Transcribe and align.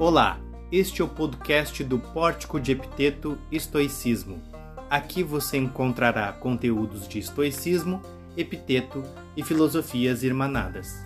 Olá, 0.00 0.40
este 0.72 1.02
é 1.02 1.04
o 1.04 1.08
podcast 1.08 1.84
do 1.84 1.98
Pórtico 1.98 2.58
de 2.58 2.72
Epiteto 2.72 3.36
Estoicismo. 3.52 4.40
Aqui 4.88 5.22
você 5.22 5.58
encontrará 5.58 6.32
conteúdos 6.32 7.06
de 7.06 7.18
estoicismo, 7.18 8.00
epiteto 8.34 9.02
e 9.36 9.42
filosofias 9.42 10.22
irmanadas. 10.22 11.04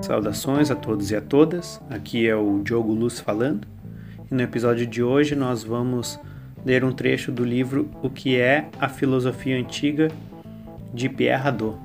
Saudações 0.00 0.70
a 0.70 0.74
todos 0.74 1.10
e 1.10 1.16
a 1.16 1.20
todas. 1.20 1.78
Aqui 1.90 2.26
é 2.26 2.34
o 2.34 2.62
Diogo 2.62 2.94
Luz 2.94 3.20
falando. 3.20 3.68
E 4.30 4.34
no 4.34 4.40
episódio 4.40 4.86
de 4.86 5.02
hoje 5.02 5.36
nós 5.36 5.62
vamos 5.62 6.18
ler 6.64 6.84
um 6.84 6.92
trecho 6.92 7.32
do 7.32 7.44
livro 7.44 7.90
O 8.02 8.08
que 8.08 8.38
é 8.38 8.68
a 8.80 8.88
Filosofia 8.88 9.56
Antiga 9.56 10.08
de 10.92 11.08
Pierre 11.08 11.48
Hadot. 11.48 11.78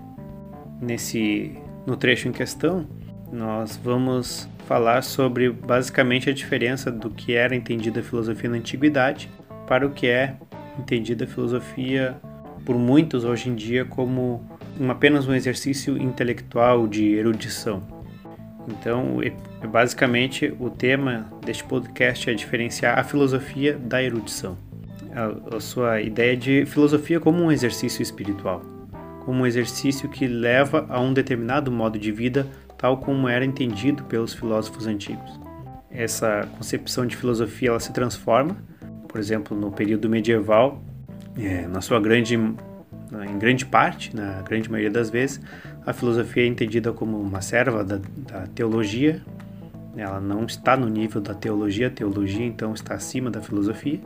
Nesse 0.82 1.56
no 1.86 1.96
trecho 1.96 2.28
em 2.28 2.32
questão, 2.32 2.86
nós 3.32 3.80
vamos 3.82 4.48
falar 4.68 5.02
sobre 5.02 5.50
basicamente 5.50 6.30
a 6.30 6.34
diferença 6.34 6.92
do 6.92 7.10
que 7.10 7.34
era 7.34 7.56
entendida 7.56 8.02
a 8.02 8.04
filosofia 8.04 8.50
na 8.50 8.58
antiguidade 8.58 9.30
para 9.66 9.88
o 9.88 9.92
que 9.92 10.08
é 10.08 10.36
entendida 10.78 11.23
a 11.23 11.28
filosofia 11.28 12.18
por 12.66 12.78
muitos 12.78 13.23
hoje 13.23 13.50
em 13.50 13.56
dia 13.56 13.86
como 13.86 14.46
um, 14.80 14.92
apenas 14.92 15.28
um 15.28 15.34
exercício 15.34 15.98
intelectual 15.98 16.86
de 16.88 17.14
erudição. 17.14 17.82
Então, 18.68 19.20
basicamente, 19.72 20.54
o 20.59 20.70
tema 20.70 21.32
deste 21.46 21.64
podcast 21.64 22.30
é 22.30 22.34
diferenciar 22.34 23.00
a 23.00 23.04
filosofia 23.04 23.78
da 23.78 24.04
erudição 24.04 24.67
a, 25.18 25.56
a 25.56 25.60
sua 25.60 26.00
ideia 26.00 26.38
de 26.38 26.66
filosofia 26.68 27.20
como 27.20 27.42
um 27.42 27.52
exercício 27.52 28.04
espiritual, 28.04 28.62
como 29.26 29.42
um 29.42 29.48
exercício 29.48 30.08
que 30.08 30.28
leva 30.28 30.86
a 30.90 31.00
um 31.00 31.12
determinado 31.12 31.72
modo 31.72 31.98
de 31.98 32.12
vida, 32.12 32.46
tal 32.78 32.98
como 32.98 33.28
era 33.28 33.44
entendido 33.44 34.04
pelos 34.04 34.34
filósofos 34.34 34.86
antigos. 34.86 35.40
Essa 35.90 36.48
concepção 36.56 37.08
de 37.08 37.16
filosofia 37.16 37.70
ela 37.70 37.80
se 37.80 37.92
transforma, 37.92 38.56
por 39.08 39.20
exemplo, 39.20 39.58
no 39.58 39.72
período 39.72 40.08
medieval, 40.08 40.84
é, 41.36 41.68
na 41.68 41.81
sua 41.81 42.00
grande, 42.00 42.36
em 42.36 43.40
grande 43.40 43.66
parte, 43.66 44.16
na 44.16 44.44
grande 44.44 44.70
maioria 44.70 44.92
das 44.92 45.09
vezes, 45.09 45.42
a 45.84 45.94
filosofia 45.94 46.44
é 46.44 46.48
entendida 46.48 46.94
como 46.94 47.20
uma 47.20 47.42
serva 47.42 47.84
da, 47.84 48.00
da 48.18 48.48
teologia. 48.54 49.22
Ela 49.96 50.20
não 50.20 50.46
está 50.46 50.78
no 50.78 50.88
nível 50.88 51.20
da 51.20 51.34
teologia, 51.34 51.88
a 51.88 51.90
teologia 51.90 52.46
então 52.46 52.74
está 52.76 52.94
acima 52.94 53.31
da 53.31 53.42
filosofia 53.42 54.00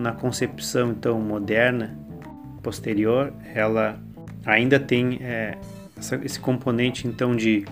na 0.00 0.12
concepção 0.12 0.92
então 0.92 1.20
moderna 1.20 1.98
posterior, 2.62 3.32
ela 3.54 3.98
ainda 4.44 4.80
tem 4.80 5.18
é, 5.20 5.58
essa, 5.96 6.16
esse 6.24 6.40
componente 6.40 7.06
então 7.06 7.36
de, 7.36 7.64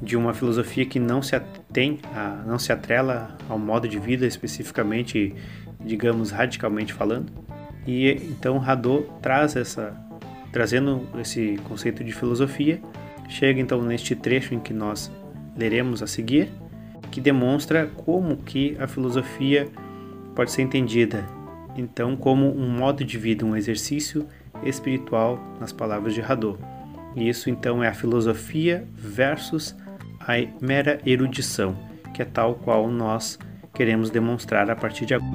de 0.00 0.16
uma 0.16 0.34
filosofia 0.34 0.84
que 0.84 0.98
não 0.98 1.22
se 1.22 1.34
atém, 1.34 1.98
a, 2.14 2.42
não 2.46 2.58
se 2.58 2.72
atrela 2.72 3.36
ao 3.48 3.58
modo 3.58 3.88
de 3.88 3.98
vida 3.98 4.26
especificamente, 4.26 5.34
digamos 5.80 6.30
radicalmente 6.30 6.92
falando. 6.92 7.32
E 7.86 8.10
então 8.30 8.62
Hadot 8.62 9.06
traz 9.20 9.56
essa, 9.56 9.94
trazendo 10.52 11.06
esse 11.18 11.58
conceito 11.64 12.04
de 12.04 12.12
filosofia, 12.12 12.80
chega 13.28 13.60
então 13.60 13.80
neste 13.82 14.14
trecho 14.14 14.54
em 14.54 14.60
que 14.60 14.72
nós 14.72 15.10
leremos 15.56 16.02
a 16.02 16.06
seguir, 16.06 16.50
que 17.10 17.20
demonstra 17.20 17.86
como 17.86 18.36
que 18.38 18.76
a 18.78 18.86
filosofia 18.86 19.68
pode 20.34 20.50
ser 20.50 20.62
entendida 20.62 21.24
então 21.76 22.16
como 22.16 22.46
um 22.56 22.68
modo 22.68 23.04
de 23.04 23.18
vida, 23.18 23.44
um 23.44 23.56
exercício 23.56 24.26
espiritual, 24.62 25.38
nas 25.60 25.72
palavras 25.72 26.14
de 26.14 26.20
Hadot. 26.20 26.58
E 27.16 27.28
isso 27.28 27.50
então 27.50 27.82
é 27.82 27.88
a 27.88 27.94
filosofia 27.94 28.86
versus 28.94 29.76
a 30.20 30.34
mera 30.60 31.00
erudição, 31.04 31.76
que 32.12 32.22
é 32.22 32.24
tal 32.24 32.54
qual 32.54 32.88
nós 32.88 33.38
queremos 33.72 34.10
demonstrar 34.10 34.70
a 34.70 34.76
partir 34.76 35.06
de 35.06 35.14
agora. 35.14 35.32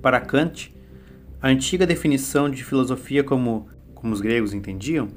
Para 0.00 0.20
Kant, 0.20 0.72
a 1.42 1.48
antiga 1.48 1.84
definição 1.84 2.48
de 2.48 2.62
filosofia 2.62 3.24
como, 3.24 3.68
como 3.92 4.12
os 4.12 4.20
gregos 4.20 4.54
entendiam 4.54 5.08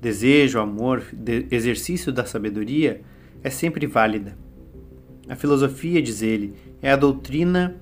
desejo, 0.00 0.58
amor, 0.58 1.04
de 1.12 1.46
exercício 1.50 2.12
da 2.12 2.24
sabedoria 2.24 3.00
é 3.42 3.50
sempre 3.50 3.86
válida. 3.86 4.36
A 5.28 5.34
filosofia, 5.34 6.00
diz 6.00 6.22
ele, 6.22 6.54
é 6.80 6.90
a 6.90 6.96
doutrina 6.96 7.76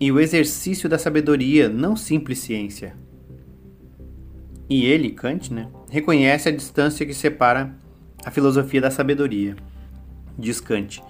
e 0.00 0.10
o 0.10 0.20
exercício 0.20 0.88
da 0.88 0.98
sabedoria, 0.98 1.68
não 1.68 1.96
simples 1.96 2.38
ciência. 2.38 2.94
E 4.68 4.84
ele, 4.86 5.10
Kant, 5.10 5.52
né, 5.52 5.68
reconhece 5.90 6.48
a 6.48 6.52
distância 6.52 7.06
que 7.06 7.14
separa 7.14 7.74
a 8.24 8.30
filosofia 8.30 8.80
da 8.80 8.90
sabedoria. 8.90 9.56
Diz 10.38 10.60
Kant: 10.60 11.02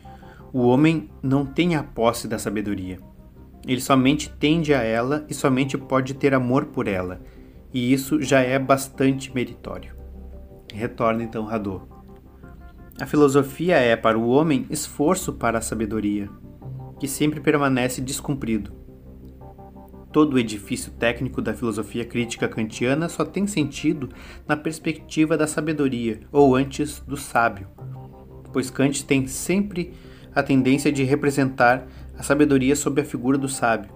o 0.52 0.68
homem 0.68 1.10
não 1.20 1.44
tem 1.44 1.74
a 1.74 1.82
posse 1.82 2.28
da 2.28 2.38
sabedoria. 2.38 3.00
Ele 3.66 3.80
somente 3.80 4.30
tende 4.30 4.72
a 4.72 4.82
ela 4.82 5.26
e 5.28 5.34
somente 5.34 5.76
pode 5.76 6.14
ter 6.14 6.32
amor 6.32 6.66
por 6.66 6.86
ela, 6.86 7.20
e 7.72 7.92
isso 7.92 8.22
já 8.22 8.40
é 8.40 8.56
bastante 8.56 9.34
meritório. 9.34 10.03
Retorna 10.74 11.22
então 11.22 11.48
Hadot. 11.48 11.84
A 13.00 13.06
filosofia 13.06 13.76
é 13.76 13.94
para 13.94 14.18
o 14.18 14.28
homem 14.28 14.66
esforço 14.68 15.32
para 15.32 15.58
a 15.58 15.62
sabedoria, 15.62 16.28
que 16.98 17.06
sempre 17.06 17.40
permanece 17.40 18.00
descumprido. 18.00 18.72
Todo 20.12 20.34
o 20.34 20.38
edifício 20.38 20.90
técnico 20.92 21.40
da 21.40 21.54
filosofia 21.54 22.04
crítica 22.04 22.48
kantiana 22.48 23.08
só 23.08 23.24
tem 23.24 23.46
sentido 23.46 24.08
na 24.48 24.56
perspectiva 24.56 25.36
da 25.36 25.46
sabedoria, 25.46 26.20
ou 26.32 26.56
antes, 26.56 26.98
do 27.00 27.16
sábio, 27.16 27.68
pois 28.52 28.68
Kant 28.68 29.04
tem 29.04 29.28
sempre 29.28 29.94
a 30.34 30.42
tendência 30.42 30.90
de 30.90 31.04
representar 31.04 31.86
a 32.18 32.22
sabedoria 32.24 32.74
sob 32.74 33.00
a 33.00 33.04
figura 33.04 33.38
do 33.38 33.48
sábio, 33.48 33.90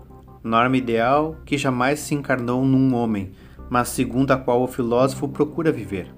norma 0.44 0.76
ideal 0.76 1.36
que 1.44 1.58
jamais 1.58 1.98
se 1.98 2.14
encarnou 2.14 2.64
num 2.64 2.94
homem, 2.94 3.32
mas 3.68 3.88
segundo 3.88 4.30
a 4.30 4.36
qual 4.36 4.62
o 4.62 4.68
filósofo 4.68 5.28
procura 5.28 5.72
viver. 5.72 6.17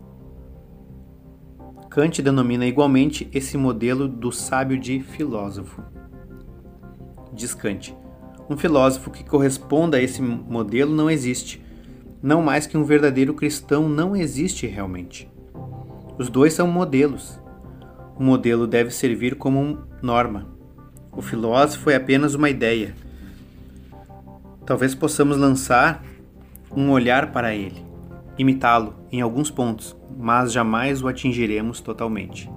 Kant 1.88 2.20
denomina 2.22 2.66
igualmente 2.66 3.28
esse 3.32 3.56
modelo 3.56 4.06
do 4.06 4.30
sábio 4.30 4.78
de 4.78 5.00
filósofo. 5.00 5.82
Diz 7.32 7.54
Kant: 7.54 7.94
um 8.50 8.56
filósofo 8.56 9.12
que 9.12 9.22
corresponda 9.22 9.96
a 9.96 10.02
esse 10.02 10.20
modelo 10.20 10.92
não 10.92 11.08
existe. 11.08 11.62
Não 12.20 12.42
mais 12.42 12.66
que 12.66 12.76
um 12.76 12.82
verdadeiro 12.82 13.32
cristão 13.32 13.88
não 13.88 14.16
existe 14.16 14.66
realmente. 14.66 15.30
Os 16.18 16.28
dois 16.28 16.52
são 16.52 16.66
modelos. 16.66 17.40
O 18.18 18.22
modelo 18.24 18.66
deve 18.66 18.90
servir 18.90 19.36
como 19.36 19.78
norma. 20.02 20.48
O 21.12 21.22
filósofo 21.22 21.90
é 21.90 21.94
apenas 21.94 22.34
uma 22.34 22.50
ideia. 22.50 22.92
Talvez 24.66 24.96
possamos 24.96 25.36
lançar 25.36 26.04
um 26.74 26.90
olhar 26.90 27.30
para 27.32 27.54
ele, 27.54 27.84
imitá-lo 28.40 28.94
em 29.12 29.20
alguns 29.20 29.50
pontos, 29.50 29.94
mas 30.18 30.50
jamais 30.50 31.02
o 31.02 31.08
atingiremos 31.08 31.80
totalmente. 31.80 32.50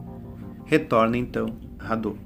Retorna 0.66 1.18
então 1.18 1.58
Hadot. 1.78 2.18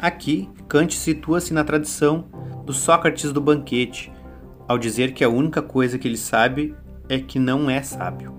Aqui, 0.00 0.48
Kant 0.68 0.94
situa-se 0.96 1.52
na 1.52 1.64
tradição 1.64 2.26
do 2.64 2.72
Sócrates 2.72 3.32
do 3.32 3.40
banquete, 3.40 4.12
ao 4.68 4.78
dizer 4.78 5.12
que 5.14 5.24
a 5.24 5.28
única 5.28 5.60
coisa 5.60 5.98
que 5.98 6.06
ele 6.06 6.16
sabe 6.16 6.76
é 7.08 7.18
que 7.18 7.40
não 7.40 7.68
é 7.68 7.82
sábio, 7.82 8.32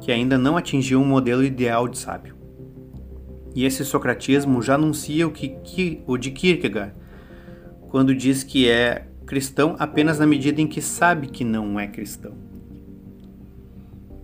que 0.00 0.10
ainda 0.10 0.36
não 0.36 0.56
atingiu 0.56 1.00
um 1.00 1.06
modelo 1.06 1.44
ideal 1.44 1.86
de 1.86 1.98
sábio. 1.98 2.36
E 3.54 3.64
esse 3.64 3.84
socratismo 3.84 4.62
já 4.62 4.74
anuncia 4.74 5.26
o, 5.26 5.30
que, 5.30 6.02
o 6.06 6.16
de 6.16 6.30
Kierkegaard, 6.32 6.94
quando 7.88 8.14
diz 8.14 8.42
que 8.42 8.68
é 8.68 9.06
cristão 9.26 9.76
apenas 9.78 10.18
na 10.18 10.26
medida 10.26 10.60
em 10.60 10.66
que 10.66 10.80
sabe 10.80 11.28
que 11.28 11.44
não 11.44 11.78
é 11.78 11.86
cristão. 11.86 12.49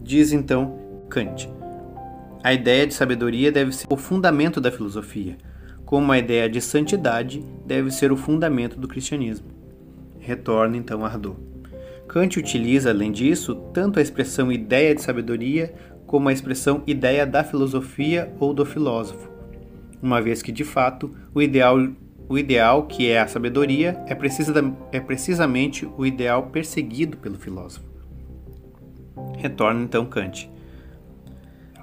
Diz 0.06 0.32
então 0.32 0.78
Kant. 1.10 1.50
A 2.40 2.54
ideia 2.54 2.86
de 2.86 2.94
sabedoria 2.94 3.50
deve 3.50 3.72
ser 3.72 3.88
o 3.90 3.96
fundamento 3.96 4.60
da 4.60 4.70
filosofia, 4.70 5.36
como 5.84 6.12
a 6.12 6.18
ideia 6.18 6.48
de 6.48 6.60
santidade 6.60 7.44
deve 7.66 7.90
ser 7.90 8.12
o 8.12 8.16
fundamento 8.16 8.78
do 8.78 8.86
cristianismo. 8.86 9.48
Retorna 10.20 10.76
então 10.76 11.04
a 11.04 11.08
Ardot. 11.08 11.36
Kant 12.06 12.38
utiliza, 12.38 12.90
além 12.90 13.10
disso, 13.10 13.56
tanto 13.74 13.98
a 13.98 14.02
expressão 14.02 14.52
ideia 14.52 14.94
de 14.94 15.02
sabedoria 15.02 15.74
como 16.06 16.28
a 16.28 16.32
expressão 16.32 16.84
ideia 16.86 17.26
da 17.26 17.42
filosofia 17.42 18.32
ou 18.38 18.54
do 18.54 18.64
filósofo, 18.64 19.28
uma 20.00 20.22
vez 20.22 20.40
que, 20.40 20.52
de 20.52 20.62
fato, 20.62 21.10
o 21.34 21.42
ideal, 21.42 21.78
o 22.28 22.38
ideal 22.38 22.86
que 22.86 23.10
é 23.10 23.18
a 23.18 23.26
sabedoria 23.26 24.00
é, 24.06 24.14
precisa, 24.14 24.54
é 24.92 25.00
precisamente 25.00 25.84
o 25.98 26.06
ideal 26.06 26.44
perseguido 26.44 27.16
pelo 27.16 27.36
filósofo. 27.36 27.95
Retorna 29.36 29.82
então 29.82 30.04
Kant. 30.06 30.50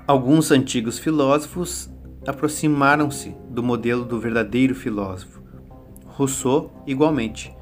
Alguns 0.06 0.52
antigos 0.52 1.00
filósofos 1.00 1.90
aproximaram-se 2.28 3.36
do 3.50 3.64
modelo 3.64 4.04
do 4.04 4.20
verdadeiro 4.20 4.76
filósofo. 4.76 5.42
Rousseau, 6.06 6.84
igualmente. 6.86 7.56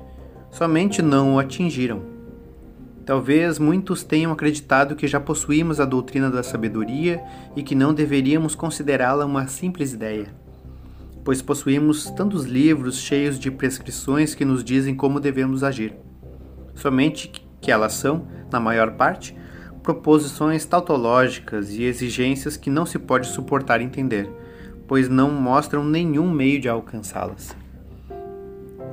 Somente 0.49 1.01
não 1.01 1.35
o 1.35 1.39
atingiram. 1.39 2.01
Talvez 3.05 3.57
muitos 3.59 4.03
tenham 4.03 4.31
acreditado 4.31 4.95
que 4.95 5.07
já 5.07 5.19
possuímos 5.19 5.79
a 5.79 5.85
doutrina 5.85 6.29
da 6.29 6.43
sabedoria 6.43 7.21
e 7.55 7.63
que 7.63 7.75
não 7.75 7.93
deveríamos 7.93 8.55
considerá-la 8.55 9.25
uma 9.25 9.47
simples 9.47 9.93
ideia, 9.93 10.33
pois 11.23 11.41
possuímos 11.41 12.09
tantos 12.11 12.45
livros 12.45 12.97
cheios 12.97 13.39
de 13.39 13.49
prescrições 13.49 14.35
que 14.35 14.45
nos 14.45 14.63
dizem 14.63 14.95
como 14.95 15.19
devemos 15.19 15.63
agir. 15.63 15.95
Somente 16.75 17.31
que 17.59 17.71
elas 17.71 17.93
são, 17.93 18.27
na 18.51 18.59
maior 18.59 18.91
parte, 18.91 19.35
proposições 19.83 20.65
tautológicas 20.65 21.71
e 21.71 21.83
exigências 21.83 22.57
que 22.57 22.69
não 22.69 22.85
se 22.85 22.99
pode 22.99 23.27
suportar 23.27 23.81
entender, 23.81 24.29
pois 24.87 25.09
não 25.09 25.31
mostram 25.31 25.83
nenhum 25.83 26.29
meio 26.29 26.59
de 26.59 26.69
alcançá-las. 26.69 27.55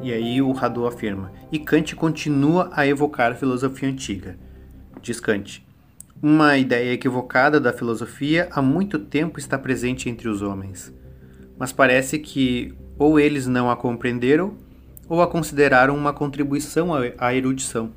E 0.02 0.12
aí 0.12 0.40
o 0.40 0.56
Hadot 0.56 0.94
afirma: 0.94 1.32
e 1.50 1.58
Kant 1.58 1.94
continua 1.96 2.70
a 2.72 2.86
evocar 2.86 3.32
a 3.32 3.34
filosofia 3.34 3.88
antiga. 3.88 4.38
Diz 5.02 5.20
Kant: 5.20 5.66
uma 6.22 6.56
ideia 6.56 6.92
equivocada 6.92 7.60
da 7.60 7.72
filosofia 7.72 8.48
há 8.50 8.60
muito 8.60 8.98
tempo 8.98 9.38
está 9.38 9.56
presente 9.56 10.08
entre 10.08 10.28
os 10.28 10.42
homens, 10.42 10.92
mas 11.56 11.72
parece 11.72 12.18
que 12.18 12.74
ou 12.98 13.20
eles 13.20 13.46
não 13.46 13.70
a 13.70 13.76
compreenderam 13.76 14.56
ou 15.08 15.22
a 15.22 15.28
consideraram 15.28 15.96
uma 15.96 16.12
contribuição 16.12 16.90
à 17.16 17.34
erudição. 17.34 17.92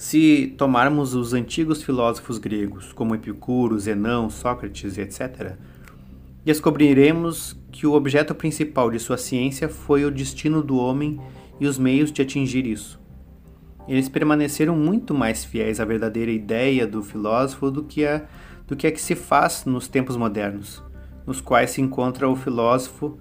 Se 0.00 0.54
tomarmos 0.56 1.12
os 1.12 1.34
antigos 1.34 1.82
filósofos 1.82 2.38
gregos, 2.38 2.90
como 2.90 3.14
Epicuro, 3.14 3.78
Zenão, 3.78 4.30
Sócrates, 4.30 4.96
etc., 4.96 5.56
descobriremos 6.42 7.54
que 7.70 7.86
o 7.86 7.92
objeto 7.92 8.34
principal 8.34 8.90
de 8.90 8.98
sua 8.98 9.18
ciência 9.18 9.68
foi 9.68 10.06
o 10.06 10.10
destino 10.10 10.62
do 10.62 10.78
homem 10.78 11.20
e 11.60 11.66
os 11.66 11.76
meios 11.76 12.10
de 12.10 12.22
atingir 12.22 12.66
isso. 12.66 12.98
Eles 13.86 14.08
permaneceram 14.08 14.74
muito 14.74 15.12
mais 15.12 15.44
fiéis 15.44 15.78
à 15.80 15.84
verdadeira 15.84 16.30
ideia 16.30 16.86
do 16.86 17.02
filósofo 17.02 17.70
do 17.70 17.84
que 17.84 18.06
a, 18.06 18.26
do 18.66 18.74
que, 18.74 18.86
a 18.86 18.90
que 18.90 19.02
se 19.02 19.14
faz 19.14 19.66
nos 19.66 19.86
tempos 19.86 20.16
modernos, 20.16 20.82
nos 21.26 21.42
quais 21.42 21.72
se 21.72 21.82
encontra 21.82 22.26
o 22.26 22.34
filósofo 22.34 23.18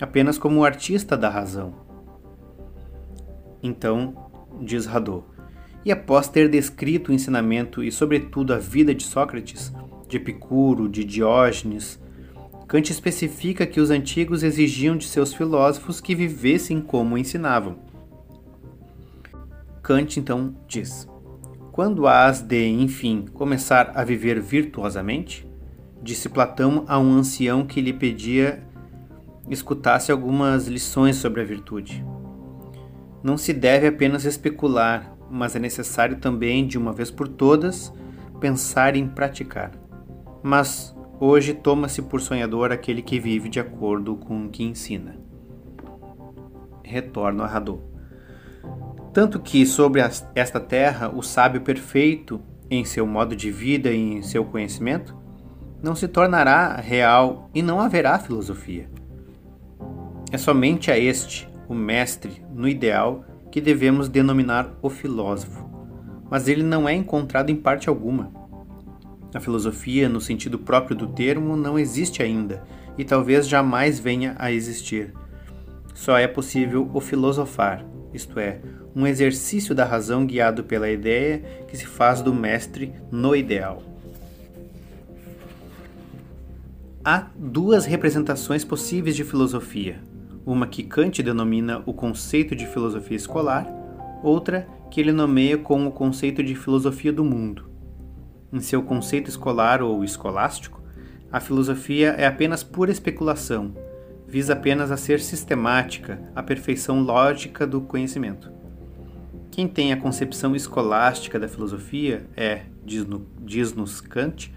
apenas 0.00 0.38
como 0.38 0.64
artista 0.64 1.18
da 1.18 1.28
razão. 1.28 1.74
Então, 3.62 4.30
diz 4.62 4.88
Hadot, 4.88 5.33
e 5.84 5.92
após 5.92 6.28
ter 6.28 6.48
descrito 6.48 7.10
o 7.10 7.14
ensinamento 7.14 7.82
e, 7.82 7.92
sobretudo, 7.92 8.54
a 8.54 8.58
vida 8.58 8.94
de 8.94 9.04
Sócrates, 9.04 9.72
de 10.08 10.16
Epicuro, 10.16 10.88
de 10.88 11.04
Diógenes, 11.04 12.00
Kant 12.66 12.90
especifica 12.90 13.66
que 13.66 13.80
os 13.80 13.90
antigos 13.90 14.42
exigiam 14.42 14.96
de 14.96 15.06
seus 15.06 15.34
filósofos 15.34 16.00
que 16.00 16.14
vivessem 16.14 16.80
como 16.80 17.18
ensinavam. 17.18 17.76
Kant 19.82 20.18
então 20.18 20.56
diz: 20.66 21.06
Quando 21.70 22.06
has 22.06 22.40
de, 22.40 22.66
enfim, 22.66 23.26
começar 23.34 23.92
a 23.94 24.02
viver 24.02 24.40
virtuosamente? 24.40 25.46
Disse 26.02 26.28
Platão 26.28 26.84
a 26.88 26.98
um 26.98 27.12
ancião 27.12 27.66
que 27.66 27.80
lhe 27.80 27.92
pedia 27.92 28.62
escutasse 29.48 30.10
algumas 30.10 30.66
lições 30.66 31.16
sobre 31.16 31.42
a 31.42 31.44
virtude. 31.44 32.04
Não 33.22 33.36
se 33.36 33.52
deve 33.52 33.86
apenas 33.86 34.24
especular, 34.24 35.13
mas 35.34 35.56
é 35.56 35.58
necessário 35.58 36.16
também, 36.16 36.66
de 36.66 36.78
uma 36.78 36.92
vez 36.92 37.10
por 37.10 37.28
todas, 37.28 37.92
pensar 38.40 38.96
em 38.96 39.06
praticar. 39.06 39.72
Mas 40.42 40.94
Hoje 41.20 41.54
toma-se 41.54 42.02
por 42.02 42.20
sonhador 42.20 42.72
aquele 42.72 43.00
que 43.00 43.20
vive 43.20 43.48
de 43.48 43.60
acordo 43.60 44.16
com 44.16 44.44
o 44.44 44.48
que 44.50 44.64
ensina. 44.64 45.16
Retorno 46.82 47.44
a 47.44 47.46
Hadot. 47.46 47.80
Tanto 49.12 49.38
que 49.38 49.64
sobre 49.64 50.02
esta 50.34 50.58
terra 50.58 51.08
o 51.08 51.22
sábio 51.22 51.60
perfeito, 51.60 52.40
em 52.68 52.84
seu 52.84 53.06
modo 53.06 53.36
de 53.36 53.50
vida 53.50 53.90
e 53.90 53.96
em 53.96 54.22
seu 54.22 54.44
conhecimento, 54.44 55.16
não 55.80 55.94
se 55.94 56.08
tornará 56.08 56.76
real 56.76 57.48
e 57.54 57.62
não 57.62 57.80
haverá 57.80 58.18
filosofia. 58.18 58.90
É 60.32 60.36
somente 60.36 60.90
a 60.90 60.98
este, 60.98 61.48
o 61.68 61.74
mestre, 61.74 62.44
no 62.52 62.68
ideal, 62.68 63.24
que 63.54 63.60
devemos 63.60 64.08
denominar 64.08 64.68
o 64.82 64.90
filósofo, 64.90 65.70
mas 66.28 66.48
ele 66.48 66.64
não 66.64 66.88
é 66.88 66.92
encontrado 66.92 67.50
em 67.50 67.54
parte 67.54 67.88
alguma 67.88 68.32
a 69.32 69.38
filosofia, 69.38 70.08
no 70.08 70.20
sentido 70.20 70.58
próprio 70.58 70.96
do 70.96 71.06
termo, 71.06 71.56
não 71.56 71.78
existe 71.78 72.20
ainda 72.20 72.64
e 72.98 73.04
talvez 73.04 73.48
jamais 73.48 74.00
venha 74.00 74.34
a 74.40 74.50
existir. 74.50 75.14
Só 75.94 76.18
é 76.18 76.26
possível 76.26 76.90
o 76.92 77.00
filosofar, 77.00 77.86
isto 78.12 78.40
é, 78.40 78.60
um 78.92 79.06
exercício 79.06 79.72
da 79.72 79.84
razão 79.84 80.26
guiado 80.26 80.64
pela 80.64 80.90
ideia 80.90 81.38
que 81.68 81.76
se 81.76 81.86
faz 81.86 82.20
do 82.20 82.34
mestre 82.34 82.92
no 83.08 83.36
ideal. 83.36 83.80
Há 87.04 87.28
duas 87.36 87.86
representações 87.86 88.64
possíveis 88.64 89.14
de 89.14 89.22
filosofia: 89.22 90.00
uma 90.46 90.66
que 90.66 90.82
Kant 90.82 91.22
denomina 91.22 91.82
o 91.86 91.92
conceito 91.92 92.54
de 92.54 92.66
filosofia 92.66 93.16
escolar, 93.16 93.66
outra 94.22 94.66
que 94.90 95.00
ele 95.00 95.12
nomeia 95.12 95.58
como 95.58 95.88
o 95.88 95.92
conceito 95.92 96.42
de 96.42 96.54
filosofia 96.54 97.12
do 97.12 97.24
mundo. 97.24 97.70
Em 98.52 98.60
seu 98.60 98.82
conceito 98.82 99.28
escolar 99.28 99.82
ou 99.82 100.04
escolástico, 100.04 100.82
a 101.32 101.40
filosofia 101.40 102.10
é 102.10 102.26
apenas 102.26 102.62
pura 102.62 102.92
especulação, 102.92 103.74
visa 104.26 104.52
apenas 104.52 104.90
a 104.90 104.96
ser 104.96 105.20
sistemática, 105.20 106.20
a 106.34 106.42
perfeição 106.42 107.00
lógica 107.00 107.66
do 107.66 107.80
conhecimento. 107.80 108.52
Quem 109.50 109.66
tem 109.66 109.92
a 109.92 109.96
concepção 109.96 110.54
escolástica 110.54 111.38
da 111.38 111.48
filosofia 111.48 112.26
é, 112.36 112.62
diz-nos 112.84 114.00
Kant, 114.00 114.52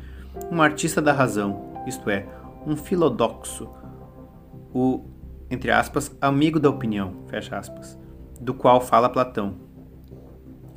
um 0.51 0.62
artista 0.62 1.01
da 1.01 1.13
razão, 1.13 1.84
isto 1.88 2.10
é, 2.10 2.25
um 2.66 2.75
filodoxo, 2.75 3.69
o, 4.74 5.06
entre 5.50 5.72
aspas, 5.72 6.16
amigo 6.22 6.60
da 6.60 6.70
opinião, 6.70 7.26
fecha 7.28 7.58
aspas, 7.58 7.98
do 8.40 8.54
qual 8.54 8.82
fala 8.82 9.10
Platão 9.10 9.68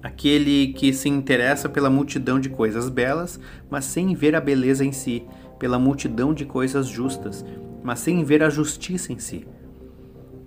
aquele 0.02 0.68
que 0.68 0.92
se 0.92 1.08
interessa 1.08 1.68
pela 1.68 1.90
multidão 1.90 2.40
de 2.40 2.48
coisas 2.48 2.88
belas, 2.88 3.38
mas 3.68 3.84
sem 3.84 4.14
ver 4.14 4.34
a 4.34 4.40
beleza 4.40 4.84
em 4.84 4.92
si, 4.92 5.26
pela 5.58 5.78
multidão 5.78 6.32
de 6.32 6.44
coisas 6.44 6.86
justas, 6.86 7.44
mas 7.82 7.98
sem 7.98 8.24
ver 8.24 8.42
a 8.42 8.50
justiça 8.50 9.12
em 9.12 9.18
si. 9.18 9.46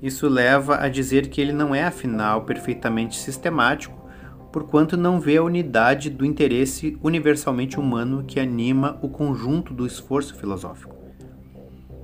Isso 0.01 0.27
leva 0.27 0.77
a 0.77 0.89
dizer 0.89 1.30
que 1.30 1.39
ele 1.39 1.53
não 1.53 1.74
é, 1.74 1.84
afinal, 1.84 2.44
perfeitamente 2.44 3.15
sistemático, 3.15 4.01
porquanto 4.51 4.98
não 4.98 5.20
vê 5.20 5.38
a 5.38 5.44
unidade 5.44 6.10
do 6.10 6.25
interesse 6.25 6.98
universalmente 7.01 7.80
humano 7.80 8.24
que 8.27 8.39
anima 8.39 9.00
o 9.01 9.10
conjunto 9.10 9.74
do 9.74 9.86
esforço 9.86 10.36
filosófico. 10.36 10.96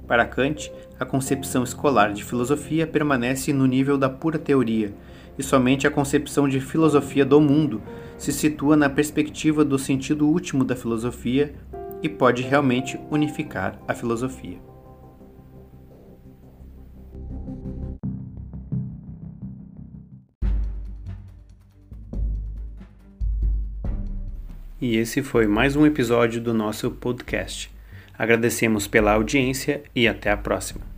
Para 0.10 0.26
Kant, 0.26 0.72
a 1.00 1.06
concepção 1.06 1.64
escolar 1.64 2.14
de 2.14 2.24
filosofia 2.24 2.88
permanece 2.88 3.54
no 3.54 3.68
nível 3.68 3.96
da 3.96 4.10
pura 4.10 4.40
teoria, 4.40 4.92
e 5.38 5.44
somente 5.44 5.86
a 5.86 5.92
concepção 5.92 6.50
de 6.50 6.60
filosofia 6.60 7.24
do 7.24 7.40
mundo 7.40 7.80
se 8.18 8.34
situa 8.34 8.76
na 8.76 8.90
perspectiva 8.90 9.64
do 9.64 9.78
sentido 9.78 10.28
último 10.28 10.64
da 10.64 10.76
filosofia 10.76 11.54
e 12.02 12.10
pode 12.10 12.42
realmente 12.42 13.00
unificar 13.12 13.80
a 13.88 13.94
filosofia. 13.94 14.58
E 24.82 24.98
esse 24.98 25.22
foi 25.22 25.46
mais 25.46 25.76
um 25.76 25.86
episódio 25.86 26.42
do 26.42 26.52
nosso 26.52 26.90
podcast. 26.90 27.70
Agradecemos 28.20 28.86
pela 28.86 29.14
audiência 29.14 29.82
e 29.96 30.06
até 30.06 30.30
a 30.30 30.36
próxima. 30.36 30.89